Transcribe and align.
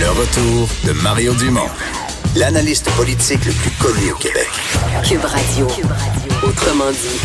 Le 0.00 0.08
retour 0.08 0.68
de 0.84 1.02
Mario 1.02 1.32
Dumont, 1.34 1.68
l'analyste 2.34 2.90
politique 2.96 3.44
le 3.46 3.52
plus 3.52 3.70
connu 3.78 4.10
au 4.10 4.16
Québec. 4.16 4.48
Cube 5.08 5.24
Radio. 5.24 5.66
Autrement 6.42 6.90
dit. 6.90 7.20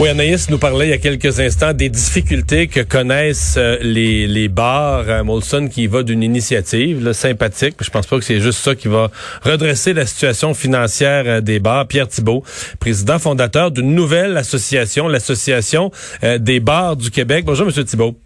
Oui, 0.00 0.08
Anaïs 0.08 0.50
nous 0.50 0.58
parlait 0.58 0.88
il 0.88 0.90
y 0.90 0.92
a 0.92 0.98
quelques 0.98 1.38
instants 1.38 1.72
des 1.72 1.88
difficultés 1.88 2.66
que 2.66 2.80
connaissent 2.80 3.54
euh, 3.58 3.78
les, 3.80 4.26
les 4.26 4.48
bars. 4.48 5.04
Euh, 5.06 5.22
Molson 5.22 5.68
qui 5.68 5.86
va 5.86 6.02
d'une 6.02 6.24
initiative 6.24 7.04
là, 7.04 7.12
sympathique. 7.12 7.76
Je 7.80 7.90
pense 7.90 8.08
pas 8.08 8.18
que 8.18 8.24
c'est 8.24 8.40
juste 8.40 8.58
ça 8.58 8.74
qui 8.74 8.88
va 8.88 9.10
redresser 9.44 9.92
la 9.92 10.04
situation 10.04 10.54
financière 10.54 11.24
euh, 11.26 11.40
des 11.40 11.60
bars. 11.60 11.86
Pierre 11.86 12.08
Thibault, 12.08 12.42
président 12.80 13.20
fondateur 13.20 13.70
d'une 13.70 13.94
nouvelle 13.94 14.36
association, 14.36 15.06
l'association 15.06 15.92
des 16.40 16.58
bars 16.58 16.96
du 16.96 17.12
Québec. 17.12 17.44
Bonjour, 17.44 17.66
Monsieur 17.66 17.84
Thibault. 17.84 18.16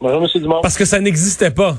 Bonjour, 0.00 0.22
M. 0.22 0.28
Dumont. 0.40 0.60
Parce 0.62 0.76
que 0.76 0.84
ça 0.84 1.00
n'existait 1.00 1.50
pas. 1.50 1.76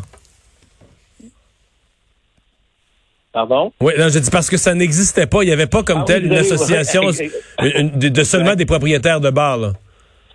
Pardon? 3.37 3.71
Oui, 3.82 3.93
non, 4.00 4.05
je 4.09 4.18
dis 4.18 4.32
parce 4.32 4.50
que 4.50 4.57
ça 4.57 4.73
n'existait 4.73 5.27
pas. 5.27 5.43
Il 5.43 5.45
n'y 5.47 5.51
avait 5.54 5.68
pas 5.68 5.83
comme 5.83 6.00
Ah 6.01 6.05
telle 6.07 6.23
oui, 6.23 6.29
une 6.29 6.37
association 6.37 7.04
une- 7.61 7.91
de, 8.00 8.09
de 8.09 8.23
seulement 8.23 8.55
des 8.55 8.65
propriétaires 8.65 9.21
de 9.21 9.29
bars. 9.29 9.57
là. 9.57 9.73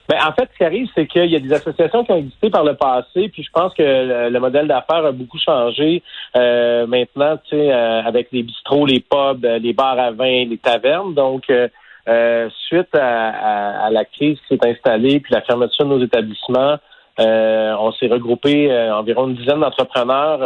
Ben, 0.09 0.19
en 0.25 0.33
fait, 0.33 0.49
ce 0.53 0.59
qui 0.59 0.65
arrive, 0.65 0.87
c'est 0.95 1.07
qu'il 1.09 1.27
y 1.31 1.35
a 1.35 1.41
des 1.41 1.53
associations 1.53 2.05
qui 2.05 2.13
ont 2.13 2.19
existé 2.19 2.49
par 2.51 2.63
le 2.63 2.75
passé, 2.75 3.29
puis 3.29 3.43
je 3.43 3.51
pense 3.53 3.75
que 3.75 3.83
le, 3.83 4.31
le 4.31 4.39
modèle 4.41 4.69
d'affaires 4.69 5.05
a 5.05 5.11
beaucoup 5.11 5.39
changé. 5.45 6.01
Euh, 6.37 6.87
maintenant, 6.87 7.37
tu 7.49 7.57
sais, 7.57 7.73
euh, 7.73 8.03
avec 8.03 8.29
les 8.31 8.45
bistrots, 8.45 8.87
les 8.87 9.01
pubs, 9.01 9.45
euh, 9.45 9.59
les 9.59 9.73
bars 9.73 9.99
à 9.99 10.13
vin, 10.13 10.45
les 10.49 10.59
tavernes. 10.63 11.15
Donc, 11.15 11.45
euh, 11.51 12.49
suite 12.69 12.95
à, 12.95 13.31
à- 13.31 13.87
à 13.87 13.91
la 13.91 14.05
crise 14.05 14.39
qui 14.47 14.57
s'est 14.57 14.69
installée, 14.69 15.19
puis 15.19 15.33
la 15.35 15.41
fermeture 15.43 15.87
de 15.87 15.91
nos 15.91 16.05
établissements, 16.05 16.77
on 17.19 17.93
s'est 17.99 18.07
regroupé 18.07 18.73
environ 18.93 19.29
une 19.29 19.35
dizaine 19.37 19.61
d'entrepreneurs 19.61 20.41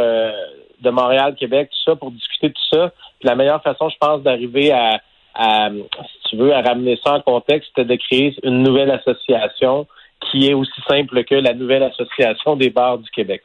de 0.81 0.91
Montréal, 0.91 1.35
Québec, 1.35 1.71
tout 1.71 1.91
ça, 1.91 1.97
pour 1.97 2.11
discuter 2.11 2.49
de 2.49 2.53
tout 2.55 2.77
ça. 2.77 2.93
Puis 3.19 3.29
la 3.29 3.35
meilleure 3.35 3.63
façon, 3.63 3.89
je 3.89 3.97
pense, 3.99 4.23
d'arriver 4.23 4.73
à, 4.73 5.01
à, 5.35 5.71
si 5.71 6.31
tu 6.31 6.37
veux, 6.37 6.55
à 6.55 6.63
ramener 6.63 6.99
ça 7.05 7.15
en 7.15 7.21
contexte, 7.21 7.71
c'était 7.75 7.85
de 7.85 7.97
créer 7.97 8.35
une 8.43 8.63
nouvelle 8.63 8.91
association 8.91 9.87
qui 10.31 10.49
est 10.49 10.55
aussi 10.55 10.81
simple 10.89 11.25
que 11.25 11.35
la 11.35 11.53
nouvelle 11.53 11.83
association 11.83 12.57
des 12.57 12.71
bars 12.71 12.99
du 12.99 13.11
Québec. 13.11 13.43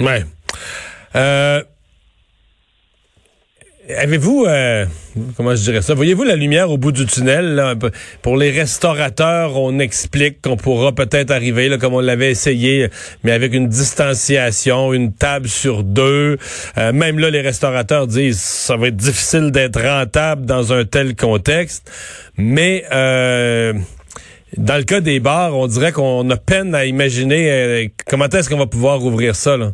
Ouais. 0.00 0.22
Euh, 1.14 1.62
Avez-vous, 3.86 4.46
euh, 4.48 4.86
comment 5.36 5.54
je 5.54 5.60
dirais 5.60 5.82
ça, 5.82 5.92
voyez-vous 5.92 6.22
la 6.22 6.36
lumière 6.36 6.70
au 6.70 6.78
bout 6.78 6.90
du 6.90 7.04
tunnel? 7.04 7.54
là? 7.54 7.74
Pour 8.22 8.38
les 8.38 8.50
restaurateurs, 8.50 9.58
on 9.58 9.78
explique 9.78 10.40
qu'on 10.40 10.56
pourra 10.56 10.92
peut-être 10.92 11.30
arriver, 11.30 11.68
là, 11.68 11.76
comme 11.76 11.92
on 11.92 12.00
l'avait 12.00 12.30
essayé, 12.30 12.88
mais 13.24 13.32
avec 13.32 13.52
une 13.52 13.68
distanciation, 13.68 14.94
une 14.94 15.12
table 15.12 15.48
sur 15.48 15.84
deux. 15.84 16.38
Euh, 16.78 16.92
même 16.94 17.18
là, 17.18 17.28
les 17.28 17.42
restaurateurs 17.42 18.06
disent 18.06 18.40
ça 18.40 18.78
va 18.78 18.88
être 18.88 18.96
difficile 18.96 19.50
d'être 19.50 19.82
rentable 19.82 20.46
dans 20.46 20.72
un 20.72 20.86
tel 20.86 21.14
contexte. 21.14 21.92
Mais 22.38 22.84
euh, 22.90 23.74
dans 24.56 24.78
le 24.78 24.84
cas 24.84 25.02
des 25.02 25.20
bars, 25.20 25.54
on 25.54 25.66
dirait 25.66 25.92
qu'on 25.92 26.30
a 26.30 26.36
peine 26.38 26.74
à 26.74 26.86
imaginer 26.86 27.50
euh, 27.50 27.86
comment 28.06 28.28
est-ce 28.30 28.48
qu'on 28.48 28.56
va 28.56 28.66
pouvoir 28.66 29.04
ouvrir 29.04 29.36
ça. 29.36 29.58
Là. 29.58 29.72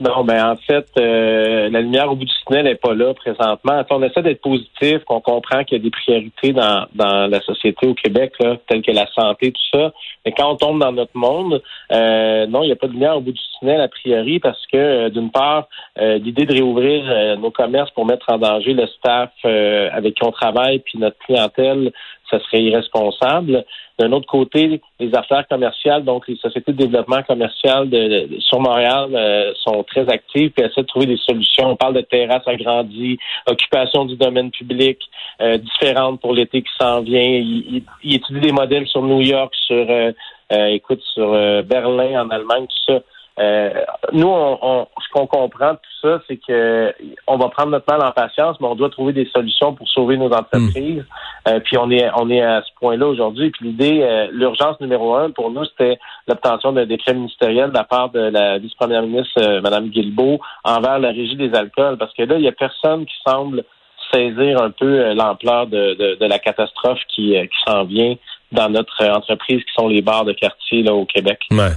Non, 0.00 0.22
ben 0.22 0.52
en 0.52 0.56
fait, 0.56 0.86
euh, 0.96 1.68
la 1.70 1.80
lumière 1.80 2.10
au 2.12 2.14
bout 2.14 2.24
du 2.24 2.32
tunnel 2.46 2.66
n'est 2.66 2.76
pas 2.76 2.94
là 2.94 3.14
présentement. 3.14 3.82
On 3.90 4.02
essaie 4.04 4.22
d'être 4.22 4.40
positif, 4.40 5.02
qu'on 5.04 5.20
comprend 5.20 5.64
qu'il 5.64 5.78
y 5.78 5.80
a 5.80 5.82
des 5.82 5.90
priorités 5.90 6.52
dans, 6.52 6.86
dans 6.94 7.26
la 7.28 7.40
société 7.40 7.84
au 7.88 7.94
Québec, 7.94 8.34
là, 8.38 8.56
telles 8.68 8.82
que 8.82 8.92
la 8.92 9.08
santé, 9.12 9.50
tout 9.50 9.78
ça. 9.78 9.92
Mais 10.24 10.32
quand 10.32 10.52
on 10.52 10.56
tombe 10.56 10.78
dans 10.78 10.92
notre 10.92 11.16
monde, 11.16 11.60
euh, 11.90 12.46
non, 12.46 12.62
il 12.62 12.66
n'y 12.66 12.72
a 12.72 12.76
pas 12.76 12.86
de 12.86 12.92
lumière 12.92 13.16
au 13.16 13.20
bout 13.20 13.32
du 13.32 13.40
tunnel 13.58 13.80
a 13.80 13.88
priori 13.88 14.38
parce 14.38 14.64
que, 14.66 14.76
euh, 14.76 15.08
d'une 15.10 15.30
part, 15.30 15.68
euh, 16.00 16.18
l'idée 16.18 16.46
de 16.46 16.52
réouvrir 16.52 17.04
euh, 17.08 17.36
nos 17.36 17.50
commerces 17.50 17.90
pour 17.90 18.06
mettre 18.06 18.26
en 18.28 18.38
danger 18.38 18.74
le 18.74 18.86
staff 18.86 19.30
avec 19.44 20.14
qui 20.14 20.24
on 20.24 20.30
travaille 20.30 20.78
puis 20.80 20.98
notre 20.98 21.18
clientèle, 21.18 21.92
ça 22.30 22.38
serait 22.40 22.62
irresponsable. 22.62 23.64
D'un 23.98 24.12
autre 24.12 24.26
côté, 24.26 24.80
les 25.00 25.14
affaires 25.14 25.46
commerciales, 25.48 26.04
donc 26.04 26.28
les 26.28 26.36
sociétés 26.36 26.72
de 26.72 26.76
développement 26.78 27.22
commercial 27.22 27.88
de, 27.90 28.26
de- 28.26 28.40
sur 28.40 28.60
Montréal 28.60 29.08
euh, 29.12 29.52
sont 29.64 29.82
très 29.84 30.08
actives 30.08 30.52
et 30.56 30.62
essaient 30.62 30.82
de 30.82 30.86
trouver 30.86 31.06
des 31.06 31.16
solutions. 31.16 31.70
On 31.70 31.76
parle 31.76 31.94
de 31.94 32.00
terrasses 32.02 32.46
agrandies, 32.46 33.18
occupation 33.48 34.04
du 34.04 34.16
domaine 34.16 34.50
public 34.50 34.98
euh, 35.40 35.58
différentes 35.58 36.20
pour 36.20 36.32
l'été 36.32 36.62
qui 36.62 36.70
s'en 36.80 37.00
vient. 37.00 37.20
Ils, 37.22 37.82
ils 38.04 38.14
étudient 38.16 38.40
des 38.40 38.52
modèles 38.52 38.86
sur 38.86 39.02
New 39.02 39.20
York, 39.20 39.52
sur 39.66 39.86
euh, 39.90 40.12
euh, 40.52 40.66
écoute, 40.66 41.02
sur 41.14 41.32
euh, 41.32 41.62
Berlin 41.62 42.22
en 42.24 42.30
Allemagne, 42.30 42.66
tout 42.66 42.92
ça. 42.92 43.00
Euh, 43.38 43.70
nous, 44.12 44.26
on, 44.26 44.58
on- 44.62 44.86
ce 45.00 45.08
qu'on 45.12 45.26
comprend 45.26 45.72
de 45.72 45.76
tout 45.76 46.08
ça, 46.08 46.20
c'est 46.26 46.36
que 46.38 46.92
on 47.26 47.36
va 47.36 47.48
prendre 47.48 47.70
notre 47.70 47.84
mal 47.90 48.02
en 48.06 48.10
patience, 48.12 48.56
mais 48.60 48.66
on 48.66 48.74
doit 48.74 48.90
trouver 48.90 49.12
des 49.12 49.26
solutions 49.34 49.74
pour 49.74 49.88
sauver 49.88 50.16
nos 50.16 50.30
entreprises. 50.32 51.04
Euh, 51.46 51.60
puis 51.60 51.78
on 51.78 51.90
est 51.90 52.08
on 52.16 52.28
est 52.30 52.42
à 52.42 52.62
ce 52.62 52.68
point-là 52.80 53.06
aujourd'hui. 53.06 53.50
Puis 53.50 53.66
l'idée, 53.68 54.00
euh, 54.02 54.26
l'urgence 54.32 54.80
numéro 54.80 55.14
un 55.14 55.30
pour 55.30 55.50
nous, 55.50 55.64
c'était 55.66 55.98
l'obtention 56.26 56.72
d'un 56.72 56.86
décret 56.86 57.14
ministériel 57.14 57.70
de 57.70 57.74
la 57.74 57.84
part 57.84 58.10
de 58.10 58.20
la 58.20 58.58
vice-première 58.58 59.02
ministre 59.02 59.40
euh, 59.40 59.60
Mme 59.60 59.88
Guilbeault 59.88 60.40
envers 60.64 60.98
la 60.98 61.08
régie 61.08 61.36
des 61.36 61.54
alcools, 61.54 61.96
parce 61.96 62.12
que 62.14 62.24
là, 62.24 62.36
il 62.36 62.42
y 62.42 62.48
a 62.48 62.52
personne 62.52 63.06
qui 63.06 63.14
semble 63.26 63.64
saisir 64.12 64.60
un 64.62 64.70
peu 64.70 64.86
euh, 65.00 65.14
l'ampleur 65.14 65.66
de, 65.66 65.94
de, 65.94 66.14
de 66.18 66.26
la 66.26 66.38
catastrophe 66.38 67.00
qui, 67.14 67.32
qui 67.34 67.58
s'en 67.70 67.84
vient 67.84 68.14
dans 68.52 68.68
notre 68.68 69.02
euh, 69.02 69.14
entreprise, 69.14 69.58
qui 69.58 69.72
sont 69.74 69.88
les 69.88 70.02
bars 70.02 70.24
de 70.24 70.32
quartier 70.32 70.82
là 70.82 70.94
au 70.94 71.04
Québec. 71.04 71.38
Ouais. 71.50 71.70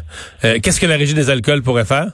Euh, 0.46 0.59
Qu'est-ce 0.62 0.80
que 0.80 0.86
la 0.86 0.98
régie 0.98 1.14
des 1.14 1.30
alcools 1.30 1.62
pourrait 1.62 1.86
faire? 1.86 2.08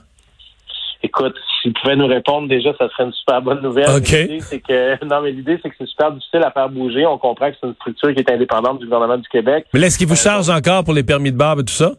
Écoute, 1.02 1.36
s'ils 1.62 1.72
pouvaient 1.74 1.96
nous 1.96 2.08
répondre 2.08 2.48
déjà, 2.48 2.72
ça 2.76 2.88
serait 2.88 3.04
une 3.04 3.12
super 3.12 3.40
bonne 3.40 3.62
nouvelle. 3.62 3.88
L'idée, 4.00 4.40
c'est 4.40 4.60
que 4.60 5.04
non, 5.04 5.20
mais 5.22 5.30
l'idée, 5.30 5.58
c'est 5.62 5.70
que 5.70 5.76
c'est 5.78 5.86
super 5.86 6.10
difficile 6.10 6.42
à 6.42 6.50
faire 6.50 6.68
bouger. 6.68 7.06
On 7.06 7.18
comprend 7.18 7.50
que 7.50 7.56
c'est 7.60 7.66
une 7.66 7.74
structure 7.74 8.14
qui 8.14 8.20
est 8.20 8.30
indépendante 8.30 8.80
du 8.80 8.86
gouvernement 8.86 9.16
du 9.16 9.28
Québec. 9.28 9.66
Mais 9.72 9.80
est-ce 9.82 9.98
qu'ils 9.98 10.08
vous 10.08 10.16
chargent 10.16 10.50
encore 10.50 10.82
pour 10.84 10.94
les 10.94 11.04
permis 11.04 11.30
de 11.30 11.36
barbe 11.36 11.60
et 11.60 11.64
tout 11.64 11.72
ça? 11.72 11.92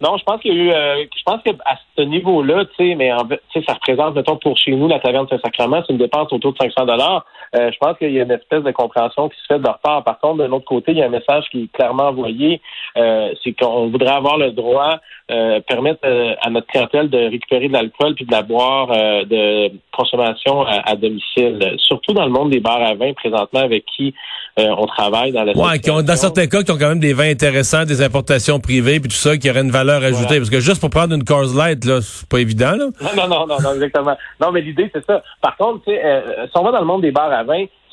Non, 0.00 0.16
je 0.16 0.24
pense 0.24 0.40
qu'il 0.40 0.52
y 0.52 0.60
a 0.60 0.64
eu, 0.64 0.70
euh, 0.72 1.04
je 1.16 1.22
pense 1.24 1.40
qu'à 1.44 1.52
ce 1.96 2.02
niveau-là, 2.02 2.64
tu 2.64 2.88
sais, 2.88 2.94
mais 2.96 3.12
en 3.12 3.18
ça 3.28 3.72
représente, 3.72 4.16
mettons, 4.16 4.36
pour 4.36 4.58
chez 4.58 4.72
nous, 4.72 4.88
la 4.88 4.98
taverne 4.98 5.28
Saint-Sacrement, 5.28 5.84
c'est 5.86 5.92
une 5.92 5.98
dépense 5.98 6.32
autour 6.32 6.52
de 6.52 6.58
500 6.58 6.86
dollars. 6.86 7.24
Euh, 7.54 7.70
je 7.70 7.78
pense 7.78 7.98
qu'il 7.98 8.12
y 8.12 8.18
a 8.18 8.22
une 8.22 8.30
espèce 8.30 8.62
de 8.62 8.70
compréhension 8.70 9.28
qui 9.28 9.36
se 9.40 9.46
fait 9.46 9.58
de 9.58 9.64
leur 9.64 9.78
part. 9.80 10.02
Par 10.04 10.18
contre, 10.20 10.38
de 10.38 10.44
l'autre 10.44 10.64
côté, 10.64 10.92
il 10.92 10.98
y 10.98 11.02
a 11.02 11.06
un 11.06 11.10
message 11.10 11.44
qui 11.50 11.64
est 11.64 11.72
clairement 11.72 12.08
envoyé, 12.08 12.60
euh, 12.96 13.32
c'est 13.44 13.52
qu'on 13.52 13.88
voudrait 13.88 14.14
avoir 14.14 14.38
le 14.38 14.52
droit, 14.52 14.96
euh, 15.30 15.60
permettre 15.60 16.00
euh, 16.04 16.34
à 16.42 16.50
notre 16.50 16.66
clientèle 16.66 17.10
de 17.10 17.18
récupérer 17.18 17.68
de 17.68 17.72
l'alcool 17.72 18.14
puis 18.14 18.24
de 18.24 18.32
la 18.32 18.42
boire 18.42 18.90
euh, 18.90 19.24
de 19.24 19.72
consommation 19.96 20.62
à, 20.62 20.90
à 20.90 20.96
domicile. 20.96 21.76
Surtout 21.78 22.12
dans 22.12 22.24
le 22.24 22.30
monde 22.30 22.50
des 22.50 22.60
bars 22.60 22.82
à 22.82 22.94
vin, 22.94 23.12
présentement, 23.12 23.60
avec 23.60 23.84
qui 23.96 24.14
euh, 24.58 24.66
on 24.76 24.86
travaille 24.86 25.32
dans 25.32 25.44
la 25.44 25.52
Ouais, 25.52 25.78
qui 25.78 25.90
ont, 25.90 26.02
dans 26.02 26.16
certains 26.16 26.46
cas, 26.46 26.62
qui 26.62 26.70
ont 26.70 26.78
quand 26.78 26.88
même 26.88 27.00
des 27.00 27.12
vins 27.12 27.30
intéressants, 27.30 27.84
des 27.84 28.02
importations 28.02 28.60
privées, 28.60 29.00
puis 29.00 29.08
tout 29.08 29.16
ça, 29.16 29.36
qui 29.36 29.50
auraient 29.50 29.60
une 29.60 29.70
valeur 29.70 30.02
ajoutée. 30.02 30.24
Voilà. 30.24 30.40
Parce 30.40 30.50
que 30.50 30.60
juste 30.60 30.80
pour 30.80 30.90
prendre 30.90 31.14
une 31.14 31.24
Coors 31.24 31.54
Light, 31.56 31.84
là, 31.84 32.00
c'est 32.00 32.28
pas 32.28 32.38
évident, 32.38 32.72
là. 32.72 32.86
Non, 33.00 33.10
non, 33.16 33.28
non, 33.28 33.46
non, 33.46 33.56
non, 33.62 33.74
exactement. 33.74 34.16
Non, 34.40 34.52
mais 34.52 34.60
l'idée, 34.60 34.90
c'est 34.94 35.04
ça. 35.06 35.22
Par 35.40 35.56
contre, 35.56 35.84
tu 35.84 35.92
sais, 35.92 36.04
euh, 36.04 36.46
si 36.46 36.52
on 36.58 36.62
va 36.62 36.72
dans 36.72 36.80
le 36.80 36.86
monde 36.86 37.02
des 37.02 37.12
bars 37.12 37.30
à 37.30 37.41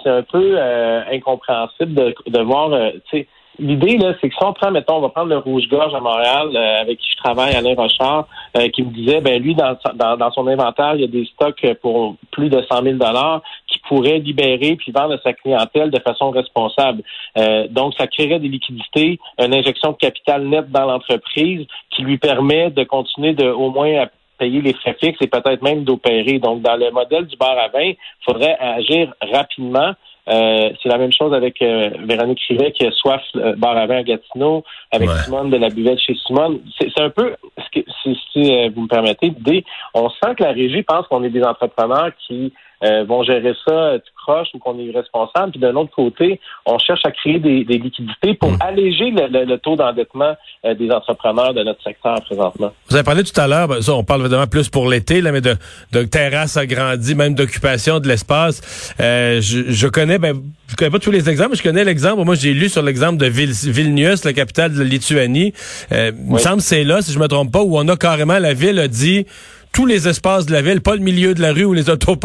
c'est 0.03 0.09
un 0.09 0.23
peu 0.23 0.53
euh, 0.57 1.01
incompréhensible 1.11 1.93
de, 1.93 2.15
de 2.27 2.39
voir, 2.41 2.71
euh, 2.71 2.91
l'idée, 3.59 3.97
là, 3.97 4.13
c'est 4.21 4.29
que 4.29 4.35
si 4.35 4.43
on 4.43 4.53
prend, 4.53 4.71
mettons, 4.71 4.95
on 4.95 5.01
va 5.01 5.09
prendre 5.09 5.29
le 5.29 5.37
Rouge-Gorge 5.37 5.93
à 5.93 5.99
Montréal, 5.99 6.49
euh, 6.55 6.81
avec 6.81 6.99
qui 6.99 7.09
je 7.11 7.17
travaille, 7.17 7.53
Alain 7.53 7.75
Rochard, 7.75 8.27
qui 8.73 8.83
me 8.83 8.91
disait, 8.91 9.21
ben 9.21 9.41
lui, 9.41 9.55
dans, 9.55 9.77
dans, 9.95 10.31
son 10.31 10.47
inventaire, 10.47 10.95
il 10.95 11.01
y 11.01 11.03
a 11.03 11.07
des 11.07 11.25
stocks 11.25 11.65
pour 11.81 12.15
plus 12.31 12.49
de 12.49 12.61
100 12.61 12.83
000 12.83 12.97
qu'il 13.67 13.81
pourrait 13.88 14.19
libérer 14.19 14.75
puis 14.75 14.91
vendre 14.91 15.13
à 15.13 15.17
sa 15.19 15.33
clientèle 15.33 15.91
de 15.91 15.99
façon 15.99 16.31
responsable. 16.31 17.03
Donc, 17.69 17.93
ça 17.97 18.07
créerait 18.07 18.39
des 18.39 18.47
liquidités, 18.47 19.19
une 19.38 19.53
injection 19.53 19.91
de 19.91 19.97
capital 19.97 20.47
net 20.47 20.71
dans 20.71 20.85
l'entreprise 20.85 21.67
qui 21.91 22.01
lui 22.01 22.17
permet 22.17 22.71
de 22.71 22.83
continuer 22.83 23.33
de 23.33 23.45
au 23.49 23.69
moins 23.69 24.07
payer 24.39 24.61
les 24.61 24.73
frais 24.73 24.95
fixes 25.00 25.22
et 25.22 25.27
peut-être 25.27 25.61
même 25.61 25.83
d'opérer. 25.83 26.39
Donc, 26.39 26.62
dans 26.63 26.75
le 26.75 26.89
modèle 26.91 27.25
du 27.27 27.36
bar 27.38 27.56
à 27.57 27.68
vin, 27.68 27.81
il 27.94 27.97
faudrait 28.25 28.57
agir 28.59 29.13
rapidement. 29.21 29.91
Euh, 30.27 30.69
c'est 30.81 30.89
la 30.89 31.00
même 31.00 31.12
chose 31.12 31.33
avec 31.33 31.59
euh, 31.62 31.89
Véronique 32.07 32.41
Rivet 32.47 32.71
qui 32.71 32.86
a 32.86 32.91
soif 32.91 33.21
euh, 33.36 33.56
bar 33.56 33.75
à 33.75 33.88
vin 33.88 33.97
à 33.97 34.03
Gatineau, 34.03 34.63
avec 34.91 35.09
Ouais. 35.09 35.15
Simone 35.25 35.50
de 35.50 35.57
la 35.57 35.69
buvette 35.69 36.00
chez 36.00 36.13
Simone. 36.25 36.59
C'est 36.77 36.89
c'est 36.95 37.01
un 37.03 37.09
peu, 37.09 37.36
ce 37.57 37.80
que- 37.80 37.86
si, 38.03 38.19
si, 38.31 38.53
euh, 38.56 38.69
vous 38.75 38.83
me 38.83 38.88
permettez, 38.88 39.27
l'idée, 39.30 39.63
on 39.95 40.07
sent 40.09 40.36
que 40.38 40.44
la 40.44 40.51
régie 40.51 40.83
pense 40.83 41.07
qu'on 41.07 41.24
est 41.24 41.30
des 41.31 41.44
entrepreneurs 41.44 42.12
qui 42.27 42.53
euh, 42.83 43.03
vont 43.03 43.23
gérer 43.23 43.53
ça 43.67 43.73
euh, 43.73 43.97
tout 43.97 44.13
croche 44.25 44.47
ou 44.53 44.59
qu'on 44.59 44.79
est 44.79 44.85
irresponsable. 44.85 45.51
Puis 45.51 45.59
d'un 45.59 45.75
autre 45.75 45.91
côté, 45.95 46.39
on 46.65 46.77
cherche 46.79 47.01
à 47.05 47.11
créer 47.11 47.39
des, 47.39 47.63
des 47.65 47.77
liquidités 47.77 48.33
pour 48.35 48.51
Mm. 48.51 48.57
alléger 48.61 49.11
le, 49.11 49.27
le- 49.27 49.45
le 49.45 49.57
taux 49.57 49.75
d'endettement 49.75 50.35
euh, 50.65 50.73
des 50.73 50.89
entrepreneurs 50.91 51.53
de 51.53 51.63
notre 51.63 51.81
secteur 51.83 52.15
présentement. 52.21 52.71
Vous 52.89 52.95
avez 52.95 53.03
parlé 53.03 53.23
tout 53.23 53.39
à 53.39 53.47
l'heure, 53.47 53.67
ben, 53.67 53.81
ça, 53.81 53.93
on 53.93 54.03
parle 54.03 54.21
évidemment 54.21 54.47
plus 54.47 54.69
pour 54.69 54.87
l'été, 54.89 55.21
là, 55.21 55.31
mais 55.31 55.41
de, 55.41 55.55
de 55.91 56.03
terrasses 56.03 56.57
agrandies, 56.57 57.15
même 57.15 57.35
d'occupation 57.35 57.99
de 57.99 58.07
l'espace. 58.07 58.93
Euh, 58.99 59.41
je, 59.41 59.69
je 59.71 59.87
connais, 59.87 60.17
ben, 60.19 60.41
je 60.67 60.75
connais 60.75 60.91
pas 60.91 60.99
tous 60.99 61.11
les 61.11 61.29
exemples, 61.29 61.51
mais 61.51 61.57
je 61.57 61.63
connais 61.63 61.83
l'exemple. 61.83 62.23
Moi, 62.23 62.35
j'ai 62.35 62.53
lu 62.53 62.69
sur 62.69 62.81
l'exemple 62.83 63.17
de 63.17 63.25
Vil- 63.27 63.69
Vilnius, 63.71 64.23
la 64.25 64.33
capitale 64.33 64.73
de 64.73 64.79
la 64.79 64.85
Lituanie. 64.85 65.53
Euh, 65.91 66.11
Il 66.15 66.33
me 66.33 66.37
semble 66.39 66.57
que 66.57 66.63
c'est 66.63 66.83
là, 66.83 67.01
si 67.01 67.11
je 67.11 67.19
me 67.19 67.27
trompe 67.27 67.51
pas, 67.51 67.61
où 67.61 67.77
on 67.77 67.87
a 67.87 67.95
carrément, 67.97 68.37
la 68.39 68.53
ville 68.53 68.79
a 68.79 68.87
dit, 68.87 69.25
tous 69.71 69.86
les 69.86 70.07
espaces 70.07 70.45
de 70.45 70.51
la 70.51 70.62
ville, 70.62 70.81
pas 70.81 70.95
le 70.95 71.01
milieu 71.01 71.33
de 71.33 71.42
la 71.42 71.54
rue 71.54 71.66
où 71.66 71.74
les 71.74 71.89
autos 71.89 72.18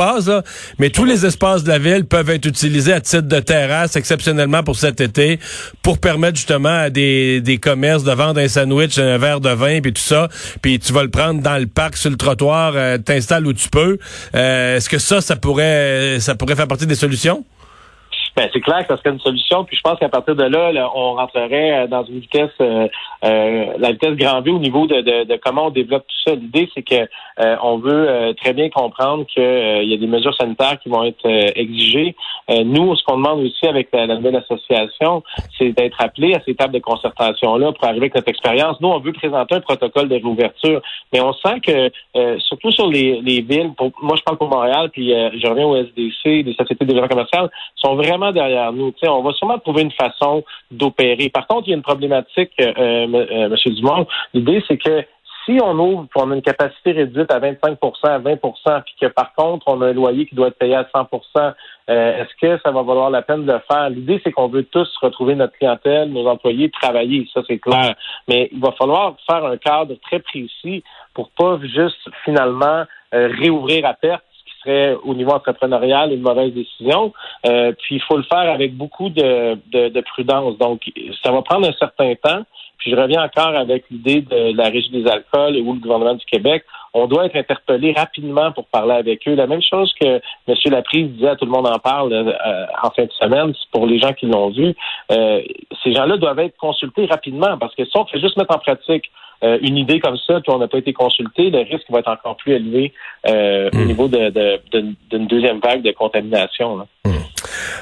mais 0.79 0.91
tous 0.91 1.05
les 1.05 1.27
espaces 1.27 1.65
de 1.65 1.69
la 1.69 1.79
ville 1.79 2.05
peuvent 2.05 2.31
être 2.31 2.47
utilisés 2.47 2.93
à 2.93 3.01
titre 3.01 3.29
de 3.29 3.41
terrasse, 3.41 3.97
exceptionnellement 3.97 4.63
pour 4.63 4.77
cet 4.77 5.01
été, 5.01 5.39
pour 5.83 5.99
permettre 5.99 6.37
justement 6.37 6.69
à 6.69 6.91
des, 6.91 7.41
des 7.41 7.59
commerces 7.59 8.05
de 8.05 8.13
vendre 8.13 8.41
un 8.41 8.49
sandwich, 8.49 8.99
un 8.99 9.19
verre 9.19 9.41
de 9.41 9.51
vin, 9.51 9.81
puis 9.81 9.93
tout 9.93 10.03
ça, 10.03 10.29
puis 10.63 10.79
tu 10.79 10.93
vas 10.93 11.03
le 11.03 11.11
prendre 11.11 11.43
dans 11.43 11.59
le 11.59 11.67
parc, 11.67 11.97
sur 11.97 12.11
le 12.11 12.17
trottoir, 12.17 12.73
euh, 12.75 12.99
t'installes 12.99 13.47
où 13.47 13.53
tu 13.53 13.69
peux. 13.69 13.99
Euh, 14.35 14.77
est-ce 14.77 14.89
que 14.89 14.99
ça, 14.99 15.21
ça 15.21 15.37
pourrait, 15.37 16.19
ça 16.21 16.35
pourrait 16.35 16.57
faire 16.57 16.69
partie 16.69 16.87
des 16.87 16.95
solutions? 16.95 17.45
Ben, 18.37 18.49
c'est 18.53 18.61
clair 18.61 18.81
que 18.81 18.93
ça 18.93 18.97
serait 18.97 19.11
une 19.11 19.21
solution. 19.21 19.65
Puis 19.65 19.77
je 19.77 19.83
pense 19.83 19.99
qu'à 19.99 20.09
partir 20.09 20.35
de 20.35 20.43
là, 20.43 20.91
on 20.95 21.15
rentrerait 21.15 21.85
euh, 21.85 21.87
dans 21.87 22.05
une 22.05 22.19
vitesse, 22.19 22.51
euh, 22.61 22.89
euh, 23.25 23.67
la 23.79 23.93
vitesse 23.93 24.17
grand 24.17 24.41
V 24.41 24.51
au 24.51 24.59
niveau 24.59 24.87
de, 24.89 25.01
de, 25.03 25.25
de, 25.25 25.37
comment 25.37 25.67
on 25.67 25.71
développe 25.71 26.05
tout 26.09 26.31
ça. 26.31 26.35
L'idée, 26.35 26.69
c'est 26.75 26.83
que 26.83 27.07
on 27.39 27.79
veut 27.79 28.35
très 28.41 28.53
bien 28.53 28.71
comprendre 28.71 29.27
qu'il 29.27 29.43
y 29.43 29.95
a 29.95 29.97
des 29.97 30.07
mesures 30.07 30.35
sanitaires 30.37 30.79
qui 30.81 30.89
vont 30.89 31.03
être 31.05 31.27
exigées. 31.57 32.15
nous, 32.49 32.95
ce 32.95 33.03
qu'on 33.05 33.17
demande 33.17 33.41
aussi 33.41 33.67
avec 33.67 33.89
la, 33.93 34.07
nouvelle 34.07 34.37
association, 34.37 35.23
c'est 35.59 35.73
d'être 35.73 36.01
appelé 36.01 36.35
à 36.35 36.41
ces 36.45 36.55
tables 36.55 36.75
de 36.75 36.79
concertation-là 36.79 37.73
pour 37.73 37.85
arriver 37.85 38.05
avec 38.05 38.15
notre 38.15 38.29
expérience. 38.29 38.81
Nous, 38.81 38.89
on 38.89 39.01
veut 39.01 39.13
présenter 39.13 39.57
un 39.57 39.61
protocole 39.61 40.09
de 40.09 40.15
réouverture, 40.15 40.81
mais 41.13 41.21
on 41.21 41.33
sent 41.33 41.61
que, 41.61 42.39
surtout 42.39 42.71
sur 42.71 42.89
les, 42.89 43.21
les 43.21 43.41
villes, 43.41 43.73
pour, 43.77 43.91
moi 44.01 44.17
je 44.17 44.23
parle 44.23 44.39
pour 44.39 44.49
Montréal, 44.49 44.91
puis 44.93 45.11
je 45.11 45.47
reviens 45.47 45.67
au 45.67 45.77
SDC, 45.77 46.45
des 46.45 46.55
sociétés 46.57 46.85
de 46.85 46.93
développement 46.93 47.09
commercial, 47.09 47.51
sont 47.75 47.97
vraiment 47.97 48.24
derrière 48.33 48.73
nous. 48.73 48.93
on 49.07 49.23
va 49.23 49.33
sûrement 49.33 49.59
trouver 49.59 49.83
une 49.83 49.93
façon 49.93 50.45
d'opérer. 50.71 51.29
Par 51.29 51.47
contre, 51.47 51.69
il 51.69 51.71
y 51.71 51.75
a 51.75 51.77
une 51.77 51.83
problématique, 51.83 52.53
euh, 52.61 52.73
euh, 52.79 53.49
M. 53.51 53.75
Dumont. 53.75 54.07
L'idée, 54.33 54.63
c'est 54.69 54.79
que 54.79 55.05
si 55.45 55.59
on 55.63 55.79
ouvre, 55.79 56.07
on 56.17 56.31
a 56.31 56.35
une 56.35 56.43
capacité 56.43 56.93
réduite 56.93 57.31
à 57.31 57.39
25 57.39 57.79
à 58.05 58.19
20% 58.19 58.83
puis 58.83 58.95
que 58.99 59.07
par 59.09 59.35
contre, 59.35 59.69
on 59.69 59.83
a 59.83 59.89
un 59.89 59.93
loyer 59.93 60.25
qui 60.25 60.35
doit 60.35 60.49
être 60.49 60.59
payé 60.59 60.75
à 60.75 60.85
100% 60.85 61.53
euh, 61.91 62.23
est-ce 62.23 62.35
que 62.41 62.59
ça 62.63 62.71
va 62.71 62.83
valoir 62.83 63.11
la 63.11 63.21
peine 63.21 63.45
de 63.45 63.53
le 63.53 63.61
faire? 63.71 63.91
L'idée, 63.91 64.19
c'est 64.25 64.33
qu'on 64.33 64.49
veut 64.49 64.65
tous 64.65 64.89
retrouver 65.03 65.35
notre 65.35 65.53
clientèle, 65.53 66.11
nos 66.11 66.27
employés, 66.27 66.71
travailler, 66.71 67.29
ça 67.35 67.43
c'est 67.47 67.59
clair. 67.59 67.95
Mais 68.27 68.49
il 68.53 68.61
va 68.61 68.73
falloir 68.73 69.17
faire 69.29 69.45
un 69.45 69.59
cadre 69.59 69.95
très 69.97 70.21
précis 70.21 70.83
pour 71.13 71.29
pas 71.29 71.59
juste 71.63 72.09
finalement 72.25 72.85
réouvrir 73.13 73.85
à 73.85 73.93
perte 73.93 74.25
au 74.67 75.15
niveau 75.15 75.33
entrepreneurial 75.33 76.13
une 76.13 76.23
mauvaise 76.23 76.53
décision. 76.53 77.13
Euh, 77.47 77.73
puis 77.83 77.97
il 77.97 78.03
faut 78.03 78.17
le 78.17 78.23
faire 78.25 78.51
avec 78.51 78.75
beaucoup 78.75 79.11
de, 79.11 79.59
de, 79.73 80.01
prudence. 80.01 80.57
Donc, 80.59 80.83
ça 81.23 81.33
va 81.33 81.43
prendre 81.43 81.69
un 81.69 81.73
certain 81.73 82.15
temps. 82.15 82.43
Puis 82.79 82.91
je 82.91 82.97
reviens 82.97 83.23
encore 83.23 83.55
avec 83.57 83.85
l'idée 83.91 84.21
de 84.21 84.57
la 84.57 84.65
Régie 84.65 84.91
des 84.91 85.07
alcools 85.07 85.57
ou 85.57 85.73
le 85.73 85.81
gouvernement 85.81 86.15
du 86.15 86.25
Québec. 86.27 86.65
On 86.93 87.07
doit 87.07 87.27
être 87.27 87.37
interpellé 87.37 87.93
rapidement 87.97 88.53
pour 88.53 88.67
parler 88.67 88.93
avec 88.93 89.27
eux. 89.27 89.35
La 89.35 89.47
même 89.47 89.63
chose 89.63 89.93
que 90.01 90.21
M. 90.49 90.55
Laprise 90.67 91.11
disait, 91.13 91.37
tout 91.37 91.47
le 91.47 91.51
monde 91.51 91.67
en 91.67 91.79
parle 91.79 92.13
euh, 92.13 92.67
en 92.83 92.91
fin 92.91 93.05
de 93.05 93.13
semaine, 93.13 93.55
pour 93.73 93.87
les 93.87 93.99
gens 93.99 94.13
qui 94.13 94.27
l'ont 94.27 94.51
vu. 94.51 94.75
Euh, 95.13 95.43
ces 95.83 95.93
gens-là 95.95 96.19
doivent 96.19 96.39
être 96.41 96.57
consultés 96.57 97.07
rapidement 97.07 97.57
parce 97.59 97.75
que 97.75 97.85
si 97.85 97.97
on 97.97 98.05
fait 98.07 98.21
juste 98.21 98.37
mettre 98.37 98.55
en 98.55 98.59
pratique 98.59 99.11
euh, 99.43 99.59
une 99.63 99.77
idée 99.77 100.01
comme 100.01 100.17
ça, 100.27 100.41
puis 100.41 100.53
on 100.53 100.59
n'a 100.59 100.69
pas 100.69 100.79
été 100.79 100.93
consulté, 100.93 101.51
le 101.51 101.59
risque 101.59 101.91
va 101.91 102.01
être 102.01 102.09
encore 102.09 102.37
plus 102.37 102.53
élevé 102.53 102.93
euh, 103.27 103.69
au 103.73 103.77
hmm. 103.77 103.87
niveau 103.87 104.09
d'une 104.09 104.31
de, 104.31 105.19
deuxième 105.19 105.61
vague 105.61 105.83
de 105.83 105.93
contamination. 105.93 106.87
Hmm. 107.05 107.11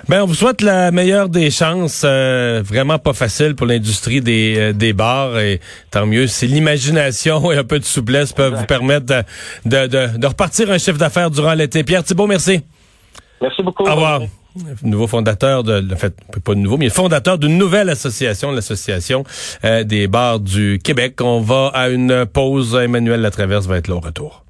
Ben, 0.08 0.22
on 0.22 0.26
vous 0.26 0.34
souhaite 0.34 0.60
la 0.60 0.90
meilleure 0.90 1.28
des 1.28 1.50
chances. 1.50 2.02
Euh, 2.04 2.62
vraiment 2.64 2.98
pas 2.98 3.12
facile 3.12 3.54
pour 3.54 3.66
l'industrie 3.66 4.20
des, 4.20 4.72
des 4.72 4.92
bars. 4.92 5.38
Et 5.38 5.60
tant 5.90 6.06
mieux 6.06 6.26
si 6.26 6.46
l'imagination 6.46 7.52
et 7.52 7.56
un 7.56 7.64
peu 7.64 7.78
de 7.78 7.84
souplesse 7.84 8.32
peuvent 8.32 8.54
vous 8.54 8.66
permettre 8.66 9.06
de, 9.06 9.86
de, 9.86 10.18
de 10.18 10.26
repartir 10.26 10.70
un 10.70 10.78
chiffre 10.78 10.98
d'affaires 10.98 11.30
durant 11.30 11.54
l'été. 11.54 11.84
Pierre 11.84 12.02
Thibault, 12.02 12.26
merci. 12.26 12.60
Merci 13.40 13.62
beaucoup. 13.62 13.84
Au 13.84 13.94
revoir 13.94 14.22
nouveau 14.82 15.06
fondateur 15.06 15.64
de, 15.64 15.92
en 15.92 15.96
fait, 15.96 16.14
pas 16.44 16.54
nouveau, 16.54 16.78
mais 16.78 16.88
fondateur 16.88 17.38
d'une 17.38 17.58
nouvelle 17.58 17.90
association, 17.90 18.50
l'association 18.50 19.24
euh, 19.64 19.84
des 19.84 20.06
bars 20.08 20.40
du 20.40 20.80
Québec. 20.82 21.20
On 21.20 21.40
va 21.40 21.70
à 21.74 21.88
une 21.88 22.26
pause. 22.26 22.74
Emmanuel 22.74 23.20
Latraverse 23.20 23.66
va 23.66 23.76
être 23.76 23.88
là 23.88 23.96
au 23.96 24.00
retour. 24.00 24.40